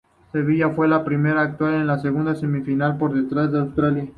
Serbia 0.31 0.67
fue 0.71 0.87
la 0.87 1.03
primera 1.05 1.43
en 1.43 1.49
actuar 1.51 1.75
en 1.75 1.85
la 1.85 1.99
segunda 1.99 2.33
semifinal 2.33 2.97
por 2.97 3.13
detrás 3.13 3.51
de 3.51 3.59
Austria. 3.59 4.09